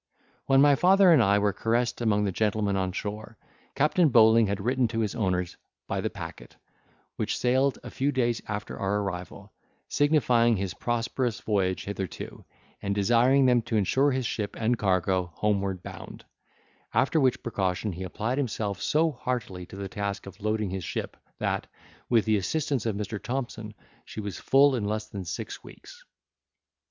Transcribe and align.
While 0.47 0.57
my 0.57 0.73
father 0.73 1.11
and 1.11 1.21
I 1.21 1.37
were 1.37 1.53
caressed 1.53 2.01
among 2.01 2.23
the 2.23 2.31
gentlemen 2.31 2.75
on 2.75 2.91
shore, 2.91 3.37
Captain 3.75 4.09
Bowling 4.09 4.47
had 4.47 4.59
written 4.59 4.87
to 4.87 5.01
his 5.01 5.13
owners, 5.13 5.57
by 5.85 6.01
the 6.01 6.09
packet, 6.09 6.55
which 7.17 7.37
sailed 7.37 7.77
a 7.83 7.91
few 7.91 8.11
days 8.11 8.41
after 8.47 8.79
our 8.79 9.01
arrival, 9.01 9.53
signifying 9.89 10.57
his 10.57 10.73
prosperous 10.73 11.39
voyage 11.41 11.83
hitherto, 11.85 12.43
and 12.81 12.95
desiring 12.95 13.45
them 13.45 13.61
to 13.61 13.75
insure 13.77 14.09
his 14.09 14.25
ship 14.25 14.55
and 14.59 14.79
cargo 14.79 15.29
homeward 15.35 15.83
bound: 15.83 16.25
after 16.95 17.19
which 17.19 17.43
precaution 17.43 17.91
he 17.91 18.01
applied 18.01 18.39
himself 18.39 18.81
so 18.81 19.11
heartily 19.11 19.67
to 19.67 19.75
the 19.75 19.87
task 19.87 20.25
of 20.25 20.41
loading 20.41 20.71
his 20.71 20.83
ship 20.83 21.15
that, 21.37 21.67
with 22.09 22.25
the 22.25 22.37
assistance 22.37 22.87
of 22.87 22.95
Mr. 22.95 23.21
Thompson, 23.21 23.75
she 24.03 24.19
was 24.19 24.39
full 24.39 24.75
in 24.75 24.83
less 24.83 25.07
than 25.07 25.25
six 25.25 25.63
weeks. 25.63 26.03